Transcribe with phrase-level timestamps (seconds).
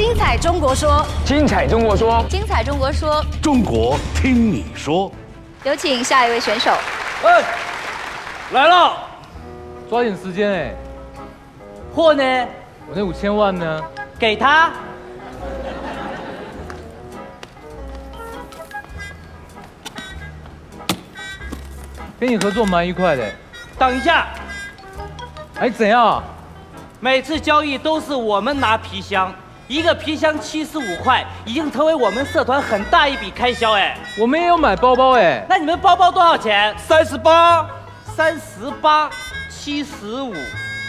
[0.00, 5.12] 精彩中国说，精彩中国说，精彩中国说，中国听你说。
[5.62, 6.70] 有请下一位选手。
[7.22, 7.44] 哎，
[8.52, 8.96] 来了，
[9.90, 10.74] 抓紧时间哎！
[11.94, 12.22] 货呢？
[12.88, 13.84] 我那五千万呢？
[14.18, 14.72] 给他。
[22.18, 23.30] 跟你合作蛮愉快的。
[23.78, 24.28] 等一下，
[25.56, 26.22] 哎，怎样？
[27.00, 29.30] 每次交易都是我们拿皮箱，
[29.70, 33.96] 一个皮箱七十五块，已经成为我们社团很大一笔开销哎。
[34.18, 35.46] 我们也有买包包哎。
[35.48, 36.74] 那你们包包多少钱？
[36.76, 37.64] 三十八，
[38.16, 39.08] 三十八，
[39.48, 40.34] 七十五，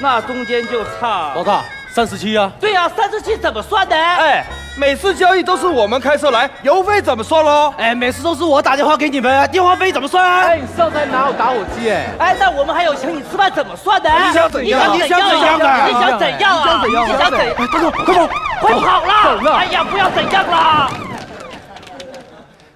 [0.02, 2.52] 那中间就差老大三十七啊。
[2.60, 3.96] 对呀，三十七怎么算的？
[3.96, 4.44] 哎。
[4.78, 7.74] 每次交易都是我们开车来，油费怎么算喽？
[7.78, 10.42] 哎，每次都是我打电话给你们，电话费怎么算啊？
[10.48, 11.90] 哎，你上台哪有打火机？
[11.90, 14.10] 哎，哎，那我们还有请你吃饭怎么算的？
[14.10, 14.94] 你想怎样？
[14.94, 15.88] 你想怎样啊？
[15.88, 16.84] 你想怎样啊？
[16.86, 17.56] 你想怎样？
[17.56, 18.30] 快走，快走，
[18.62, 19.52] 快跑了！
[19.58, 20.90] 哎呀，不要怎样啦！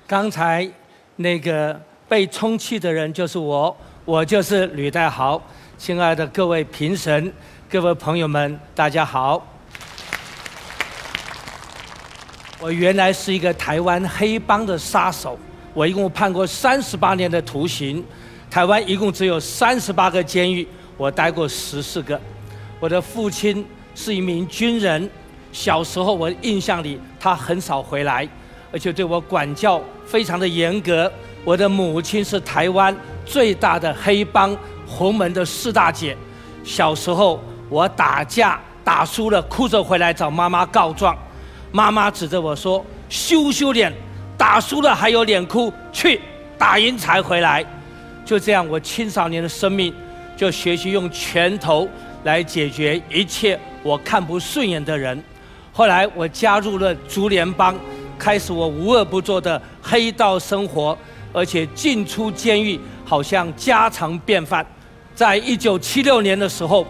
[0.05, 0.67] 刚才
[1.15, 5.41] 那个被充气的人就是我，我就是吕代豪。
[5.77, 7.33] 亲爱的各位评审、
[7.69, 9.41] 各位朋友们，大家好。
[12.59, 15.37] 我原来是一个台湾黑帮的杀手，
[15.73, 18.03] 我一共判过三十八年的徒刑。
[18.49, 22.19] 台湾一共只有三十八个监狱，我待过十四个。
[22.79, 25.09] 我的父亲是一名军人，
[25.51, 28.27] 小时候我印象里他很少回来，
[28.71, 31.11] 而且对我管教非常的严格。
[31.43, 36.15] 我的母亲是台湾最大的黑帮洪门的四大姐，
[36.63, 41.15] 小时候我打架打输了，哭着回来找妈妈告状。
[41.75, 43.91] 妈妈指着我说：“羞羞脸，
[44.37, 45.73] 打输了还有脸哭？
[45.91, 46.21] 去
[46.57, 47.65] 打赢才回来。”
[48.23, 49.93] 就这样，我青少年的生命
[50.37, 51.85] 就学习用拳头
[52.23, 55.21] 来解决一切我看不顺眼的人。
[55.73, 57.75] 后来我加入了竹联帮，
[58.17, 60.97] 开始我无恶不作的黑道生活，
[61.33, 64.65] 而且进出监狱好像家常便饭。
[65.13, 66.87] 在一九七六年的时候，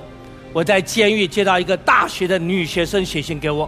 [0.53, 3.67] 我在监狱接到一个大学的女学生写信给我。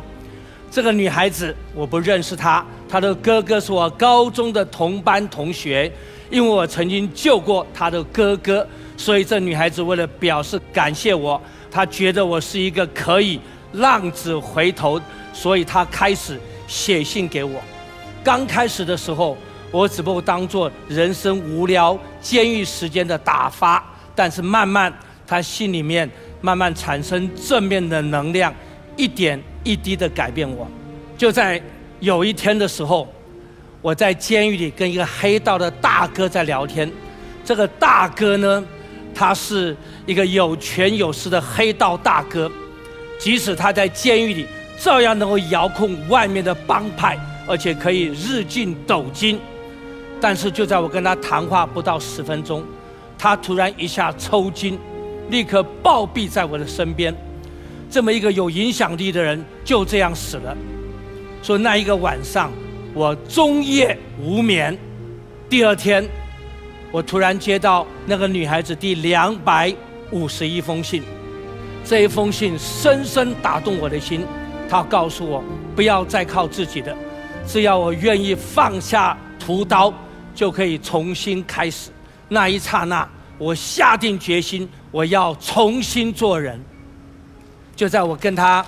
[0.70, 5.92] 这个女孩子我不认识她，她的哥哥是我高中的同班同学，
[6.30, 11.42] 因为我曾经救过她的哥哥，所以这女孩子为了表示感谢我，
[11.72, 13.40] 她觉得我是一个可以
[13.74, 15.02] 浪子回头，
[15.34, 17.62] 所以她开始写信给我。
[18.24, 19.38] 刚开始的时候，
[19.72, 23.84] 我只不过当做人生无聊、监狱时间的打发，
[24.14, 24.94] 但是慢慢，
[25.26, 26.08] 她心里面
[26.42, 28.54] 慢慢产生正面的能量，
[28.98, 29.42] 一点。
[29.68, 30.66] 一滴的改变我，
[31.18, 31.62] 就在
[32.00, 33.06] 有一天的时候，
[33.82, 36.90] 我在监狱里跟一个黑道的大哥在聊天。
[37.44, 38.64] 这个大哥呢，
[39.14, 39.76] 他是
[40.06, 42.50] 一个有权有势的黑道大哥，
[43.20, 44.48] 即使他在监狱里，
[44.80, 49.38] 照样能够遥控外面的帮派，而且可以日进斗金。
[50.22, 52.64] 但是就在我跟他谈话不到十分钟，
[53.18, 54.80] 他突然一下抽筋，
[55.30, 57.14] 立刻暴毙在我的身边。
[57.90, 60.56] 这么一个有影响力的人就这样死了。
[61.42, 62.52] 说那一个晚上，
[62.94, 64.78] 我终夜无眠。
[65.50, 66.06] 第二天，
[66.92, 69.74] 我突然接到那个女孩子第两百
[70.12, 71.02] 五十一封信。
[71.86, 74.26] 这一封信深深打动我的心。
[74.68, 75.42] 她告诉我，
[75.74, 76.94] 不要再靠自己的，
[77.48, 79.94] 只要我愿意放下屠刀，
[80.36, 81.90] 就可以重新开始。
[82.28, 86.60] 那一刹那，我下定决心，我要重新做人。
[87.78, 88.66] 就在我跟他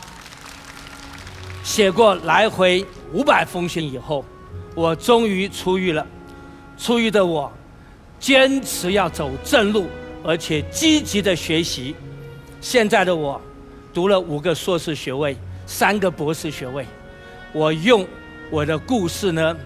[1.64, 4.24] 写过来回五百封信以后，
[4.76, 6.06] 我终于出狱了。
[6.78, 7.52] 出狱的我，
[8.20, 9.90] 坚持要走正路，
[10.24, 11.96] 而且积极的学习。
[12.62, 13.42] 现在的我，
[13.92, 16.86] 读了五个硕士学位，三个博士学位。
[17.52, 18.08] 我用
[18.52, 19.58] 我的故事呢，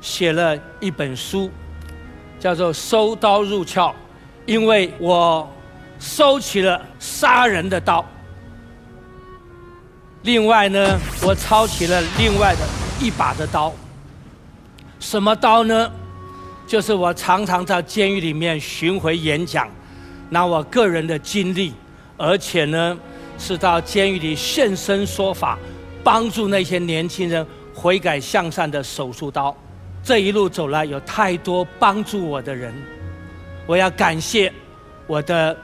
[0.00, 1.48] 写了一本书，
[2.40, 3.88] 叫做《收刀入鞘》，
[4.46, 5.48] 因为我
[6.00, 8.04] 收起了杀人的刀。
[10.24, 12.60] 另外呢，我抄起了另外的
[12.98, 13.70] 一把的刀。
[14.98, 15.90] 什么刀呢？
[16.66, 19.68] 就是我常常在监狱里面巡回演讲，
[20.30, 21.74] 拿我个人的经历，
[22.16, 22.98] 而且呢，
[23.38, 25.58] 是到监狱里现身说法，
[26.02, 29.54] 帮助那些年轻人悔改向善的手术刀。
[30.02, 32.72] 这一路走来，有太多帮助我的人，
[33.66, 34.50] 我要感谢
[35.06, 35.54] 我的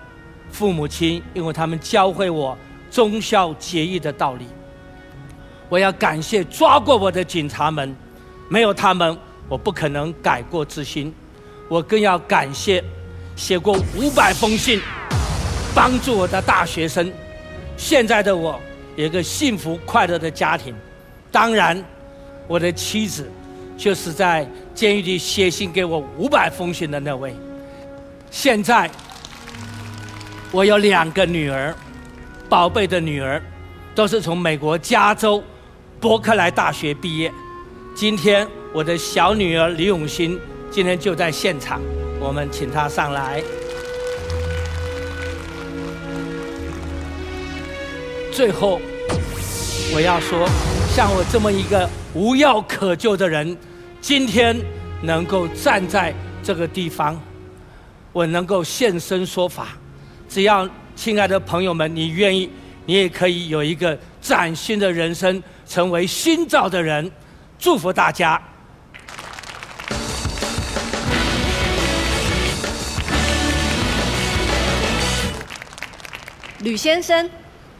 [0.51, 2.55] 父母亲，因为他们教会我。
[2.91, 4.47] 忠孝节义的道理，
[5.69, 7.95] 我要感谢抓过我的警察们，
[8.49, 9.17] 没有他们，
[9.49, 11.15] 我不可能改过自新。
[11.69, 12.83] 我更要感谢
[13.37, 14.81] 写过五百封信
[15.73, 17.13] 帮助我的大学生。
[17.77, 18.61] 现在的我
[18.97, 20.75] 有一个幸福快乐的家庭，
[21.31, 21.81] 当然，
[22.49, 23.31] 我的妻子
[23.77, 24.45] 就是在
[24.75, 27.33] 监狱里写信给我五百封信的那位。
[28.33, 28.91] 现在
[30.51, 31.73] 我有两个女儿，
[32.51, 33.41] 宝贝的女儿，
[33.95, 35.41] 都是从美国加州
[36.01, 37.33] 伯克莱大学毕业。
[37.95, 38.45] 今天
[38.75, 40.37] 我的小女儿李永新
[40.69, 41.81] 今天就在现场，
[42.19, 43.41] 我们请她上来。
[48.33, 48.81] 最后，
[49.95, 50.49] 我要说，
[50.93, 53.57] 像我这么一个无药可救的人，
[54.01, 54.61] 今天
[55.01, 56.13] 能够站在
[56.43, 57.21] 这个地方，
[58.13, 59.69] 我能够现身说法。
[60.29, 60.69] 只要
[61.01, 62.51] 亲爱的朋友们，你愿意，
[62.85, 67.11] 你也可以有一个崭新的人生，成为新造的人。
[67.59, 68.39] 祝福大家。
[76.59, 77.31] 吕先生，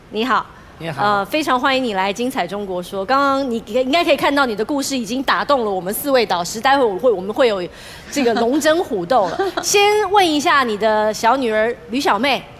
[0.09, 0.47] 你好。
[0.79, 3.03] 你好呃，非常欢迎你来《精彩中国说》。
[3.05, 6.59] 刚刚你应该可以看到，你的故事已经打动了我们四位导师。
[6.59, 7.63] 待会我会我们会有
[8.11, 9.39] 这个龙争虎斗了。
[9.63, 12.43] 先问一下你的小女儿吕小妹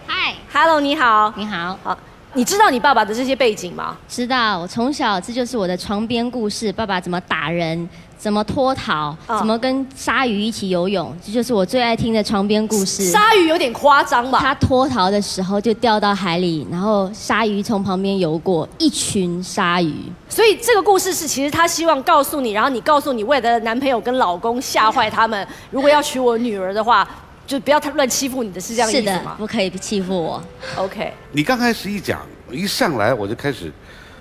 [0.53, 1.33] ，Hello，你好。
[1.37, 1.97] 你好，好，
[2.33, 3.97] 你知道你爸爸的这些背景吗？
[4.07, 7.87] 知道我从小这就是我的床边故事，爸爸怎么打人，
[8.17, 13.03] 怎么脱逃，哦怎么跟鲨鱼一起游泳，这就是我最爱听的床边故事。
[13.05, 14.39] 鲨鱼有点夸张吧？
[14.39, 19.93] 他脱逃的时候就掉到海里，然后鲨鱼从旁边游过，一群鲨鱼。
[20.29, 27.07] 所以这个故事是其实他希望告诉你，然后你告诉你未来的男朋友跟老公吓坏他们，如果要娶我女儿的话，
[27.47, 30.43] 就不要太乱欺负你的，是这样的是的意思吗，不可以欺负我。
[30.77, 33.71] ？OK，你刚开始一讲，一上来我就开始，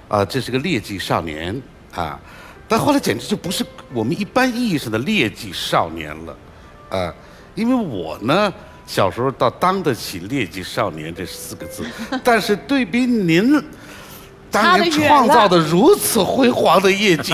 [0.09, 1.63] 啊、这是个劣迹少年
[1.95, 2.19] 啊，
[2.67, 6.37] 但后来简直就不是我们一般意义上的劣迹少年了，
[6.89, 7.15] 啊，
[7.55, 8.53] 因为我呢
[8.87, 11.85] 小时候倒当得起劣迹少年这四个字，
[12.25, 13.63] 但是对比您。
[14.53, 17.33] 当年创造的如此辉煌的业绩，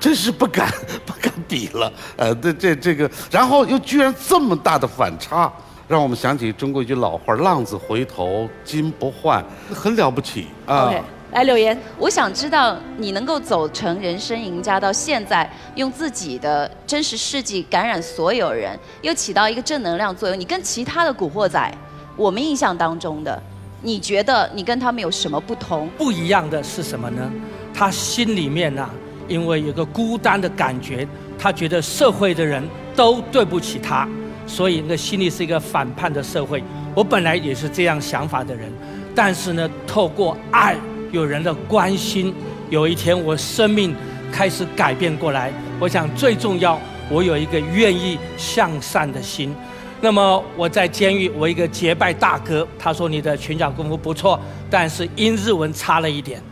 [0.00, 0.68] 真是不敢
[1.06, 1.92] 不敢比了。
[2.16, 5.50] 呃，这这这个，然后又居然这么大的反差，
[5.88, 10.86] 让我们想起中国一句老话：“浪子回头金不换”，很了不起啊。
[10.86, 11.02] OK，
[11.32, 20.38] 来柳岩，我想知道你能够走成人生赢家，到现在用自己的真实事迹感染所有人，又起到一个正能量作用。
[20.38, 21.74] 你跟其他的古惑仔，
[22.16, 23.42] 我们印象当中的，
[23.82, 25.88] 你觉得你跟他们有什么不同？
[25.98, 27.30] 不一样的是什么呢？
[27.74, 28.90] 他心里面呐、
[29.28, 31.06] 因为有个孤单的感觉，
[31.38, 32.62] 他觉得社会的人
[32.96, 34.08] 都对不起他，
[34.46, 36.62] 所以那心里是一个反叛的社会。
[36.94, 38.72] 我本来也是这样想法的人，
[39.14, 40.76] 但是呢，透过爱，
[41.12, 42.34] 有人的关心，
[42.70, 43.94] 有一天我生命
[44.32, 45.52] 开始改变过来。
[45.78, 46.76] 我想最重要，
[47.08, 49.54] 我有一个愿意向善的心。
[50.00, 56.42] 那么我在监狱，我一个结拜大哥，他说你的拳脚功夫不错，但是英日文差了一点。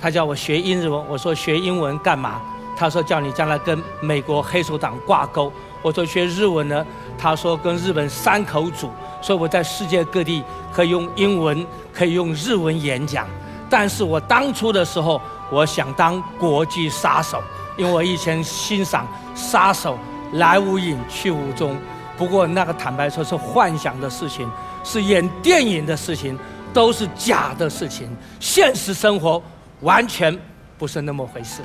[0.00, 2.40] 他叫我学英日文，我说学英文干嘛？
[2.76, 5.52] 他说叫你将来跟美国黑手党挂钩。
[5.82, 6.86] 我说学日文呢？
[7.18, 8.90] 他说跟日本山口组，
[9.20, 10.42] 所以我在世界各地
[10.72, 13.26] 可以用英文，可以用日文演讲。
[13.68, 15.20] 但是我当初的时候，
[15.50, 17.42] 我想当国际杀手，
[17.76, 19.98] 因为我以前欣赏杀手
[20.34, 21.76] 来无影去无踪。
[22.16, 24.48] 不过那个坦白说是幻想的事情，
[24.84, 26.38] 是演电影的事情，
[26.72, 28.08] 都是假的事情。
[28.38, 29.42] 现实生活
[29.80, 30.38] 完全
[30.82, 31.62] 不是那么回事。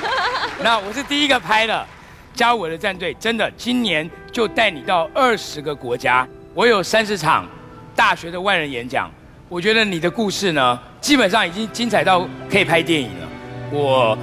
[0.62, 1.86] 那我是第一个拍的，
[2.34, 7.48] 加入我的战队，真的今年就带你到二十个国家，我有三十场
[7.96, 9.10] 大学的万人演讲。
[9.48, 13.28] 我觉得你的故事呢，基本上已经精彩到可以拍电影了。
[13.72, 14.18] 我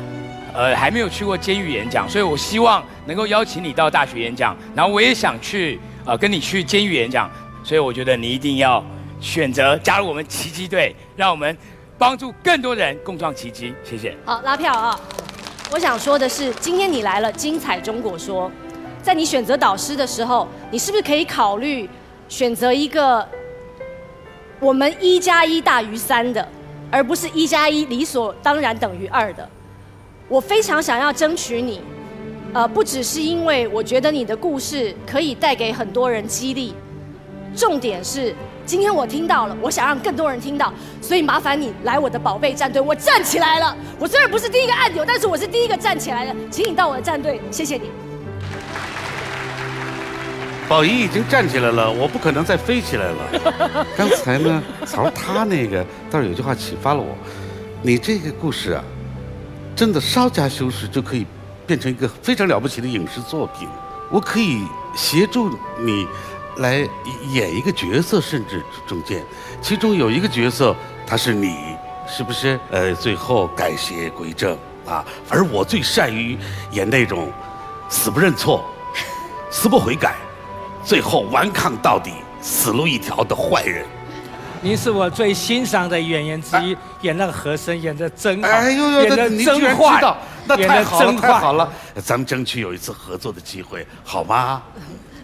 [0.53, 7.27] 呃还没有去过监狱演讲，所以我希望能够邀请你到大学演讲，然后我也想去呃跟你去监狱演讲，
[7.63, 8.85] 所以我觉得你一定要
[9.19, 11.57] 选择加入我们奇迹队，让我们
[11.97, 13.73] 帮助更多人共创奇迹。
[13.83, 14.15] 谢谢。
[14.25, 14.99] 好，拉票啊！
[15.71, 18.51] 我想说的是，今天你来了，精彩中国说，
[19.01, 21.89] 在你选择导师的时候，你是不是可以考虑
[22.29, 23.27] 选择一个
[24.59, 26.47] 我们一加一大于三的，
[26.91, 29.49] 而不是一加一理所当然等于二的？
[30.29, 31.81] 我非常想要争取你，
[32.53, 36.73] 呃，不只是因为我觉得你的故事可以带给很多人激励，
[37.55, 38.35] 重点是
[38.67, 43.73] 今天我听到了，我想让更多人听到，所以麻烦你来我的宝贝战队，我站起来了。
[43.97, 47.89] 我虽然不是第一个按钮，但是我是第一个站起来的，请你到我的战队，谢谢你。
[50.67, 53.85] 宝仪已经站起来了，我不可能再飞起来了。
[53.95, 57.15] 刚才呢，曹儿他那个倒是有句话启发了我，
[57.81, 58.83] 你这个故事啊，
[59.77, 61.25] 真的稍加修饰就可以
[61.65, 63.65] 变成一个非常了不起的影视作品。
[64.11, 66.05] 我可以协助你
[66.57, 66.87] 来
[67.29, 69.23] 演一个角色，甚至中间，
[69.61, 71.55] 其中有一个角色他是你，
[72.07, 72.59] 是不是？
[72.71, 75.05] 呃，最后改邪归正啊。
[75.29, 76.37] 而我最善于
[76.71, 77.31] 演那种
[77.89, 78.65] 死不认错、
[79.49, 80.15] 死不悔改，
[80.83, 82.11] 最后顽抗到底、
[82.41, 83.85] 死路一条的坏人。
[84.59, 91.71] 您是我最欣赏的演员之一，演那个和珅演的真好，哎呦呦，演的真坏那太好了，太好了，
[92.03, 94.63] 咱们争取有一次合作的机会，好吗？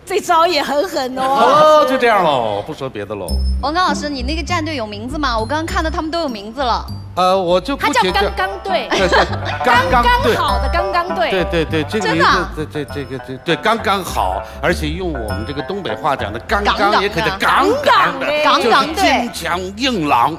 [0.05, 1.21] 这招也很狠哦。
[1.21, 3.27] 哦， 就这样喽，不说别的喽。
[3.61, 5.37] 王刚老师，你那个战队有名字吗？
[5.37, 6.85] 我刚刚看到他们都有名字了。
[7.15, 8.89] 呃，我就他叫刚刚队，
[9.63, 10.03] 刚刚。
[10.35, 11.29] 好的刚刚队。
[11.29, 20.35] 对对对，这个名真的啊字，这这这个这对刚刚好，而且用我们这个东北话讲的“刚刚”也可以的“杠杠的”，杠就是杠队金强硬朗，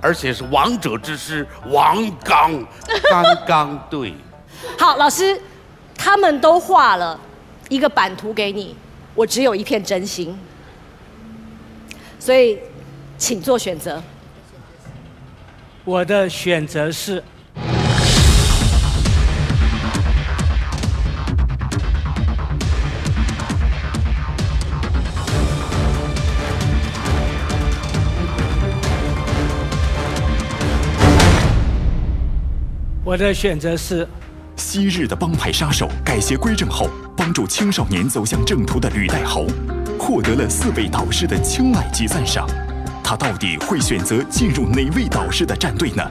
[0.00, 2.52] 而且是王者之师王刚，
[3.10, 4.14] 刚刚队。
[4.78, 5.40] 好，老师，
[5.98, 7.18] 他们都画了
[7.68, 8.76] 一个版图给你，
[9.14, 10.36] 我只有一片真心，
[12.18, 12.58] 所以
[13.18, 14.02] 请做选择。
[15.84, 17.22] 我的选择是
[33.04, 34.08] 我的选择是
[34.72, 39.44] 昔日的帮派杀手改邪归正后，帮助青少年走向正途的吕代豪，
[39.98, 42.48] 获得了四位导师的青睐及赞赏。
[43.04, 46.02] 他到底会选择进入哪位导师的战队呢？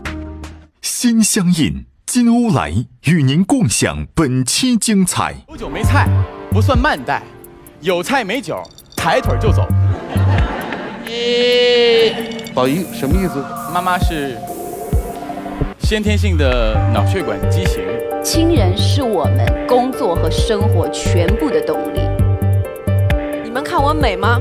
[0.83, 2.71] 心相印，金欧来
[3.05, 5.37] 与您共享本期精彩。
[5.49, 6.07] 有酒没菜
[6.51, 7.23] 不算慢待，
[7.79, 8.61] 有菜没酒
[8.95, 9.67] 抬腿就走。
[12.53, 13.43] 宝仪什么意思？
[13.73, 14.37] 妈妈是
[15.79, 17.81] 先天性的脑血管畸形，
[18.23, 22.01] 亲人是我们工作和生活全部的动力。
[23.43, 24.39] 你们看我美吗？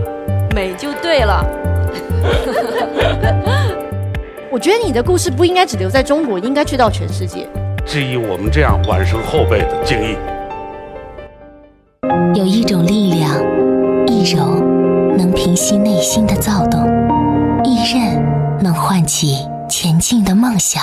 [0.55, 1.45] 美就对了。
[4.51, 7.49] 我觉得你的故事不应该只留在中国，应该去到全世界。
[7.87, 10.17] 致以我们这样晚生后辈的敬意。
[12.35, 13.35] 有一种力量，
[14.07, 14.45] 一柔
[15.17, 16.81] 能平息内心的躁动，
[17.65, 18.23] 一韧
[18.61, 20.83] 能唤起前进的梦想。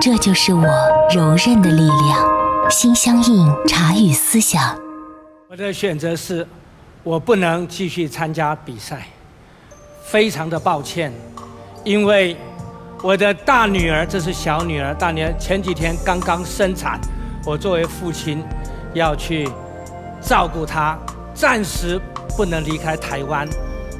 [0.00, 0.66] 这就是我
[1.14, 2.70] 柔韧的力量。
[2.70, 4.76] 心相印，茶语思想。
[5.48, 6.46] 我的选择是，
[7.02, 9.06] 我不能继续参加比赛，
[10.02, 11.12] 非常的抱歉，
[11.84, 12.36] 因为
[13.02, 16.98] 我的大女儿，这是小女儿，大女儿前几天刚刚生产，
[17.46, 18.42] 我作为父亲
[18.94, 19.48] 要去
[20.20, 20.98] 照顾她，
[21.34, 22.00] 暂时
[22.36, 23.48] 不能离开台湾，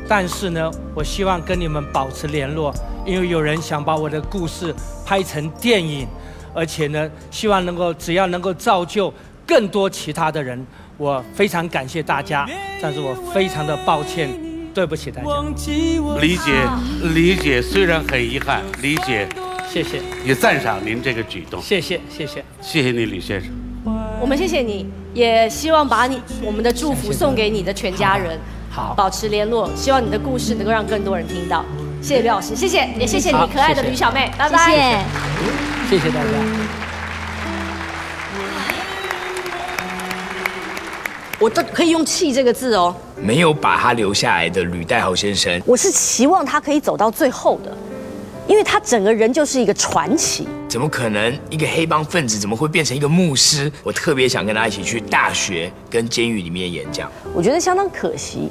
[0.09, 2.75] 但是呢，我希望跟你们保持联络，
[3.05, 6.07] 因为有人想把我的故事拍成电影，
[6.55, 9.13] 而且呢，希望能够只要能够造就
[9.47, 12.49] 更多其他的人，我非常感谢大家，
[12.81, 14.31] 但是我非常的抱歉，
[14.73, 15.29] 对不起大家。
[16.21, 16.53] 理解
[17.15, 19.29] 理解，虽然很遗憾，理解
[19.71, 21.61] 谢谢，也赞赏您这个举动。
[21.61, 22.45] 谢谢，谢谢。
[22.63, 23.51] 谢谢你，李先生。
[24.21, 28.39] 我们谢谢你，也希望把你我们的祝福送给你的全家人，
[28.71, 31.63] 好，保持联络，希望你的故事能够让更多人听到。
[32.05, 34.59] 谢谢刘老师，谢谢，也谢谢你可爱的吕小妹，拜拜。
[34.69, 35.99] 谢谢。
[35.99, 36.29] 谢谢大家。
[41.39, 42.95] 我都可以用“气”这个字哦。
[43.17, 47.75] 没有把他留下来的吕代豪先生，我是期望他可以走到最后的，
[48.47, 50.47] 因为他整个人就是一个传奇。
[50.69, 53.73] 怎么可能一个黑帮分子怎么会变成一个牧师？
[53.83, 57.11] 我特别想跟他一起去大学跟监狱里面演讲。
[57.33, 58.51] 我觉得相当可惜，